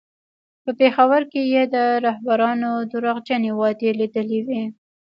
په 0.63 0.71
پېښور 0.79 1.21
کې 1.31 1.41
یې 1.53 1.63
د 1.73 1.75
رهبرانو 2.05 2.71
درواغجنې 2.91 3.51
وعدې 3.53 3.89
لیدلې 3.99 4.39
وې. 4.47 4.63